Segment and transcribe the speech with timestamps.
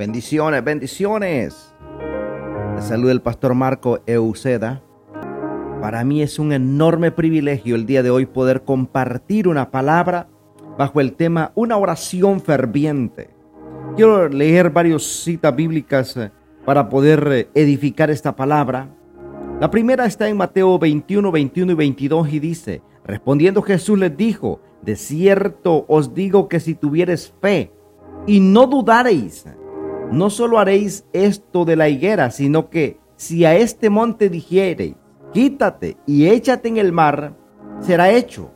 [0.00, 1.74] Bendiciones, bendiciones.
[2.74, 4.82] Te saluda el pastor Marco Euceda.
[5.82, 10.30] Para mí es un enorme privilegio el día de hoy poder compartir una palabra
[10.78, 13.28] bajo el tema Una oración ferviente.
[13.94, 16.32] Quiero leer varias citas bíblicas eh,
[16.64, 18.88] para poder eh, edificar esta palabra.
[19.60, 24.62] La primera está en Mateo 21, 21 y 22 y dice, respondiendo Jesús les dijo,
[24.80, 27.70] de cierto os digo que si tuvieres fe
[28.26, 29.44] y no dudareis,
[30.12, 34.94] no solo haréis esto de la higuera, sino que si a este monte dijereis,
[35.32, 37.36] quítate y échate en el mar,
[37.80, 38.50] será hecho.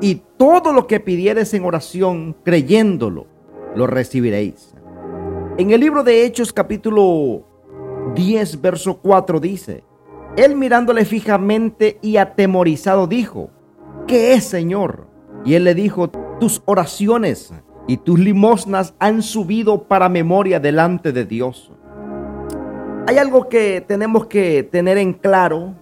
[0.00, 3.26] Y todo lo que pidieres en oración, creyéndolo,
[3.74, 4.74] lo recibiréis.
[5.56, 7.44] En el libro de Hechos capítulo
[8.14, 9.84] 10, verso 4 dice,
[10.36, 13.50] Él mirándole fijamente y atemorizado dijo,
[14.06, 15.08] ¿qué es, Señor?
[15.44, 17.52] Y él le dijo, tus oraciones
[17.88, 21.72] y tus limosnas han subido para memoria delante de Dios.
[23.08, 25.74] Hay algo que tenemos que tener en claro,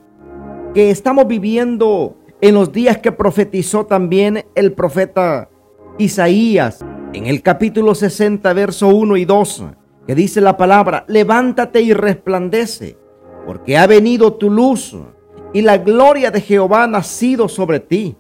[0.73, 5.51] que estamos viviendo en los días que profetizó también el profeta
[5.99, 9.65] Isaías, en el capítulo 60, verso 1 y 2,
[10.07, 12.97] que dice la palabra, levántate y resplandece,
[13.45, 14.97] porque ha venido tu luz
[15.53, 18.17] y la gloria de Jehová ha nacido sobre ti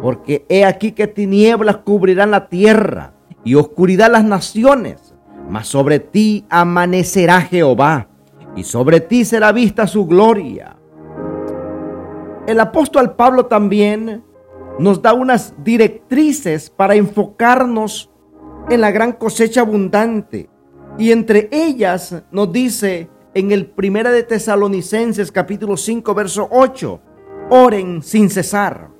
[0.00, 3.14] porque he aquí que tinieblas cubrirán la tierra
[3.48, 5.14] y oscuridad las naciones,
[5.48, 8.08] mas sobre ti amanecerá Jehová
[8.54, 10.76] y sobre ti será vista su gloria.
[12.46, 14.22] El apóstol Pablo también
[14.78, 18.10] nos da unas directrices para enfocarnos
[18.68, 20.50] en la gran cosecha abundante
[20.98, 27.00] y entre ellas nos dice en el primera de Tesalonicenses capítulo 5 verso 8,
[27.48, 28.97] oren sin cesar.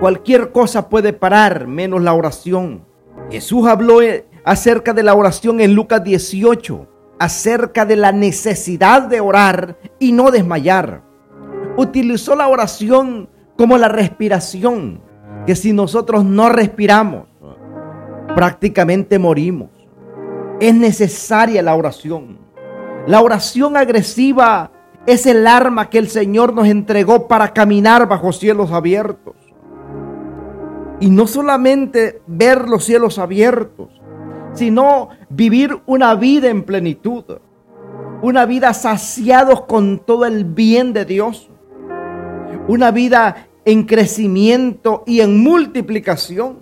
[0.00, 2.84] Cualquier cosa puede parar menos la oración.
[3.30, 6.86] Jesús habló eh, acerca de la oración en Lucas 18,
[7.18, 11.02] acerca de la necesidad de orar y no desmayar.
[11.76, 15.02] Utilizó la oración como la respiración,
[15.46, 17.26] que si nosotros no respiramos,
[18.36, 19.70] prácticamente morimos.
[20.60, 22.38] Es necesaria la oración.
[23.08, 24.70] La oración agresiva
[25.06, 29.34] es el arma que el Señor nos entregó para caminar bajo cielos abiertos.
[31.00, 33.88] Y no solamente ver los cielos abiertos,
[34.52, 37.24] sino vivir una vida en plenitud,
[38.22, 41.50] una vida saciados con todo el bien de Dios,
[42.66, 46.60] una vida en crecimiento y en multiplicación.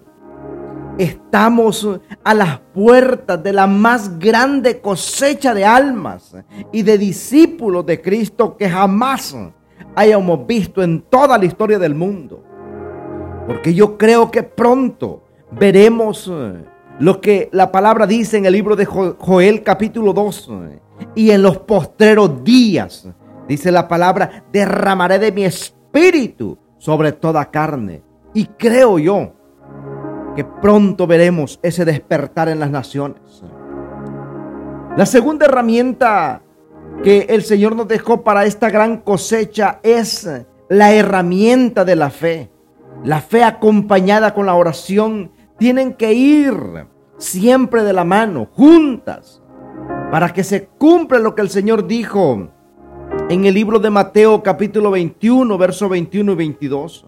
[0.99, 1.89] Estamos
[2.25, 6.35] a las puertas de la más grande cosecha de almas
[6.73, 9.37] y de discípulos de Cristo que jamás
[9.95, 12.46] hayamos visto en toda la historia del mundo.
[13.47, 16.65] Porque yo creo que pronto veremos eh,
[16.99, 20.51] lo que la palabra dice en el libro de Joel capítulo 2.
[20.51, 20.81] Eh,
[21.15, 23.09] y en los postreros días,
[23.47, 28.03] dice la palabra, derramaré de mi espíritu sobre toda carne.
[28.35, 29.33] Y creo yo
[30.35, 33.43] que pronto veremos ese despertar en las naciones.
[34.97, 36.43] La segunda herramienta
[37.03, 40.29] que el Señor nos dejó para esta gran cosecha es
[40.69, 42.51] la herramienta de la fe.
[43.05, 46.87] La fe acompañada con la oración tienen que ir
[47.19, 49.43] siempre de la mano, juntas,
[50.11, 52.49] para que se cumpla lo que el Señor dijo
[53.29, 57.07] en el libro de Mateo capítulo 21, verso 21 y 22.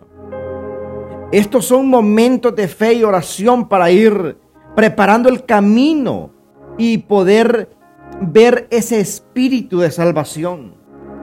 [1.30, 4.38] Estos son momentos de fe y oración para ir
[4.74, 6.30] preparando el camino
[6.78, 7.70] y poder
[8.20, 10.74] ver ese espíritu de salvación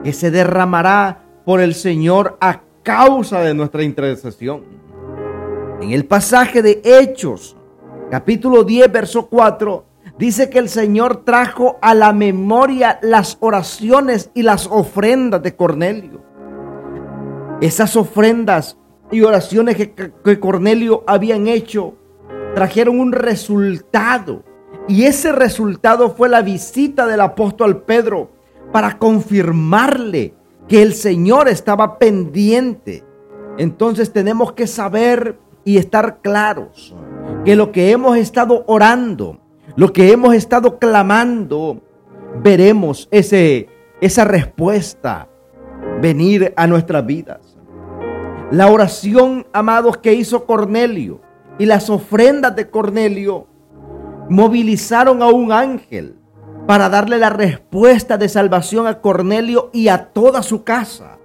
[0.04, 2.36] que se derramará por el Señor
[2.86, 4.62] causa de nuestra intercesión.
[5.80, 7.56] En el pasaje de Hechos,
[8.12, 9.84] capítulo 10, verso 4,
[10.16, 16.22] dice que el Señor trajo a la memoria las oraciones y las ofrendas de Cornelio.
[17.60, 18.78] Esas ofrendas
[19.10, 21.96] y oraciones que, que Cornelio habían hecho
[22.54, 24.44] trajeron un resultado.
[24.86, 28.30] Y ese resultado fue la visita del apóstol Pedro
[28.70, 30.34] para confirmarle
[30.68, 33.04] que el Señor estaba pendiente.
[33.58, 36.94] Entonces tenemos que saber y estar claros
[37.44, 39.38] que lo que hemos estado orando,
[39.76, 41.80] lo que hemos estado clamando,
[42.42, 43.68] veremos ese,
[44.00, 45.28] esa respuesta
[46.00, 47.56] venir a nuestras vidas.
[48.50, 51.20] La oración, amados, que hizo Cornelio
[51.58, 53.46] y las ofrendas de Cornelio
[54.28, 56.16] movilizaron a un ángel
[56.66, 61.18] para darle la respuesta de salvación a Cornelio y a toda su casa.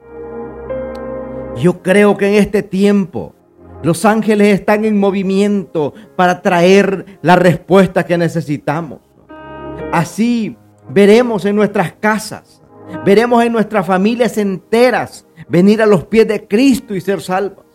[1.58, 3.34] Yo creo que en este tiempo
[3.84, 9.00] los ángeles están en movimiento para traer la respuesta que necesitamos.
[9.92, 10.56] Así
[10.90, 12.62] veremos en nuestras casas,
[13.04, 17.66] veremos en nuestras familias enteras venir a los pies de Cristo y ser salvas.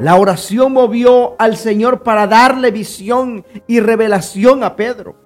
[0.00, 5.23] La oración movió al Señor para darle visión y revelación a Pedro.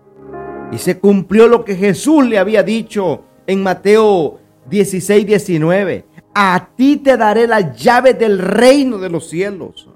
[0.71, 4.39] Y se cumplió lo que Jesús le había dicho en Mateo
[4.69, 6.05] 16, 19.
[6.35, 9.89] A ti te daré la llave del reino de los cielos.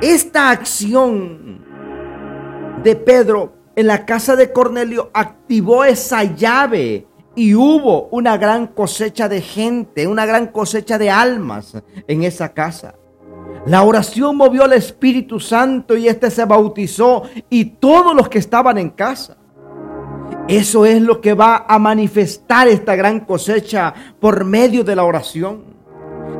[0.00, 1.64] Esta acción
[2.82, 9.28] de Pedro en la casa de Cornelio activó esa llave y hubo una gran cosecha
[9.28, 12.94] de gente, una gran cosecha de almas en esa casa.
[13.66, 18.78] La oración movió al Espíritu Santo y éste se bautizó y todos los que estaban
[18.78, 19.36] en casa.
[20.48, 25.62] Eso es lo que va a manifestar esta gran cosecha por medio de la oración.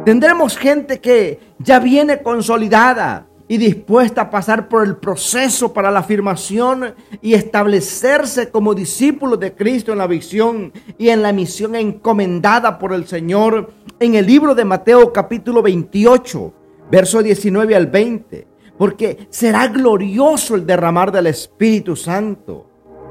[0.06, 6.00] Tendremos gente que ya viene consolidada y dispuesta a pasar por el proceso para la
[6.00, 12.78] afirmación y establecerse como discípulos de Cristo en la visión y en la misión encomendada
[12.78, 16.54] por el Señor en el libro de Mateo capítulo 28
[16.90, 18.46] verso 19 al 20,
[18.76, 22.67] porque será glorioso el derramar del Espíritu Santo,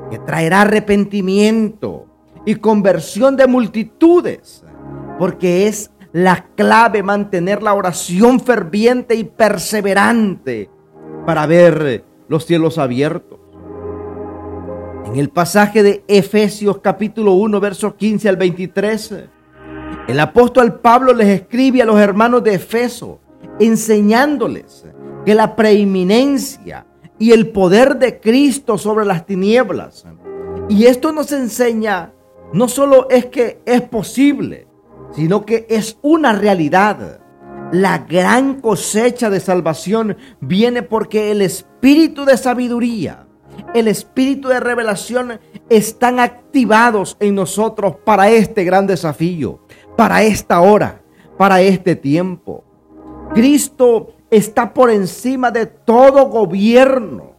[0.10, 2.06] que traerá arrepentimiento
[2.46, 4.64] y conversión de multitudes,
[5.20, 10.70] porque es la clave mantener la oración ferviente y perseverante
[11.26, 13.38] para ver los cielos abiertos.
[15.06, 19.16] En el pasaje de Efesios capítulo 1, verso 15 al 23,
[20.08, 23.20] el apóstol Pablo les escribe a los hermanos de Efeso
[23.60, 24.86] enseñándoles
[25.26, 26.87] que la preeminencia
[27.20, 30.06] y el poder de Cristo sobre las tinieblas.
[30.70, 32.14] Y esto nos enseña
[32.54, 34.68] no solo es que es posible,
[35.14, 37.20] sino que es una realidad.
[37.72, 43.28] La gran cosecha de salvación viene porque el espíritu de sabiduría,
[43.74, 45.40] el espíritu de revelación
[45.70, 49.60] están activados en nosotros para este gran desafío,
[49.98, 51.02] para esta hora,
[51.38, 52.64] para este tiempo.
[53.34, 57.36] Cristo está por encima de todo gobierno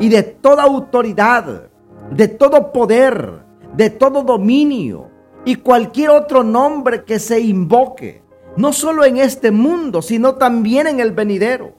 [0.00, 1.70] y de toda autoridad,
[2.10, 3.44] de todo poder,
[3.74, 5.08] de todo dominio
[5.44, 8.22] y cualquier otro nombre que se invoque,
[8.56, 11.74] no solo en este mundo, sino también en el venidero.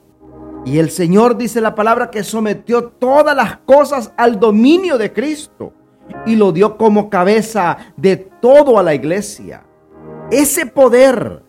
[0.64, 5.72] Y el Señor dice la palabra que sometió todas las cosas al dominio de Cristo
[6.24, 9.64] y lo dio como cabeza de todo a la iglesia.
[10.30, 11.42] Ese poder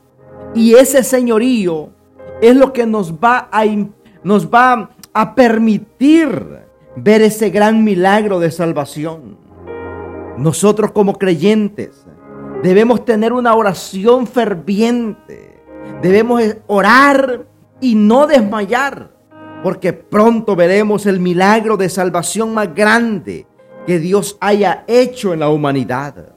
[0.54, 1.95] y ese señorío
[2.42, 3.64] es lo que nos va a,
[4.24, 6.66] nos va a permitir
[6.96, 9.38] ver ese gran milagro de salvación.
[10.38, 12.06] Nosotros como creyentes
[12.62, 15.64] debemos tener una oración ferviente.
[16.02, 17.46] Debemos orar
[17.80, 19.12] y no desmayar,
[19.64, 23.46] porque pronto veremos el milagro de salvación más grande
[23.86, 26.36] que Dios haya hecho en la humanidad.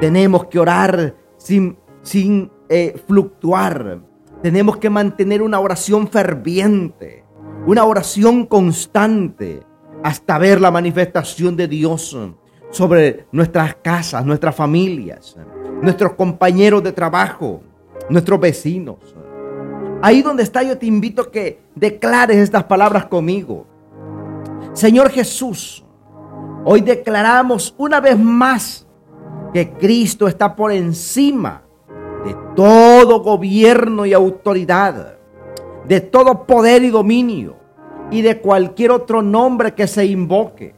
[0.00, 4.00] Tenemos que orar sin, sin eh, fluctuar.
[4.42, 7.24] Tenemos que mantener una oración ferviente,
[7.66, 9.62] una oración constante,
[10.04, 12.16] hasta ver la manifestación de Dios
[12.70, 15.36] sobre nuestras casas, nuestras familias,
[15.82, 17.62] nuestros compañeros de trabajo,
[18.08, 18.98] nuestros vecinos.
[20.00, 23.66] Ahí donde está yo te invito a que declares estas palabras conmigo.
[24.72, 25.84] Señor Jesús,
[26.64, 28.86] hoy declaramos una vez más
[29.52, 31.62] que Cristo está por encima
[32.28, 35.14] de todo gobierno y autoridad,
[35.86, 37.56] de todo poder y dominio
[38.10, 40.74] y de cualquier otro nombre que se invoque,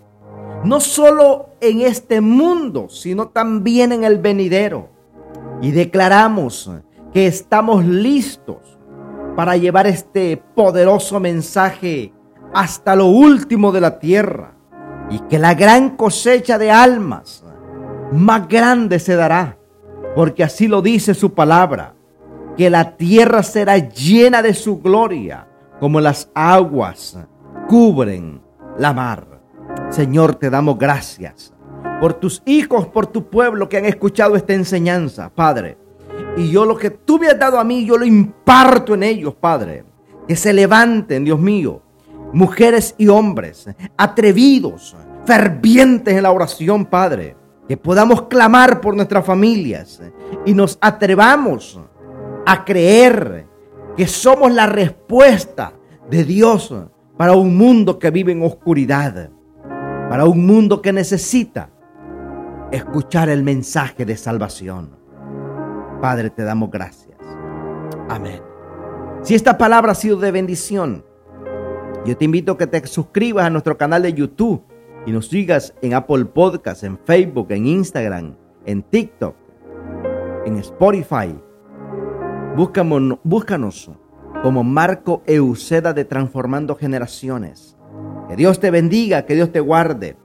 [0.63, 4.91] no solo en este mundo, sino también en el venidero.
[5.61, 6.71] Y declaramos
[7.13, 8.79] que estamos listos
[9.35, 12.13] para llevar este poderoso mensaje
[12.55, 14.55] hasta lo último de la tierra
[15.11, 17.45] y que la gran cosecha de almas
[18.13, 19.60] más grande se dará
[20.15, 21.95] porque así lo dice su palabra,
[22.57, 25.47] que la tierra será llena de su gloria,
[25.79, 27.19] como las aguas
[27.69, 28.41] cubren
[28.77, 29.27] la mar.
[29.91, 31.53] Señor, te damos gracias
[32.01, 35.79] por tus hijos, por tu pueblo que han escuchado esta enseñanza, Padre.
[36.37, 39.35] Y yo lo que tú me has dado a mí, yo lo imparto en ellos,
[39.35, 39.85] Padre.
[40.27, 41.83] Que se levanten, Dios mío,
[42.33, 47.40] mujeres y hombres, atrevidos, fervientes en la oración, Padre
[47.71, 50.03] que podamos clamar por nuestras familias
[50.45, 51.81] y nos atrevamos
[52.45, 53.47] a creer
[53.97, 55.75] que somos la respuesta
[56.11, 56.75] de Dios
[57.17, 59.31] para un mundo que vive en oscuridad,
[60.09, 61.71] para un mundo que necesita
[62.73, 64.99] escuchar el mensaje de salvación.
[66.01, 67.21] Padre, te damos gracias.
[68.09, 68.43] Amén.
[69.23, 71.05] Si esta palabra ha sido de bendición,
[72.05, 74.65] yo te invito a que te suscribas a nuestro canal de YouTube
[75.07, 79.35] y nos sigas en Apple Podcasts, en Facebook, en Instagram, en TikTok,
[80.47, 81.35] en Spotify.
[82.57, 83.91] Búscanos, búscanos
[84.43, 87.77] como Marco Euseda de Transformando Generaciones.
[88.29, 90.17] Que Dios te bendiga, que Dios te guarde.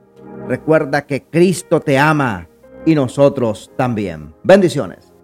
[0.48, 2.48] Recuerda que Cristo te ama
[2.86, 4.34] y nosotros también.
[4.44, 5.15] Bendiciones.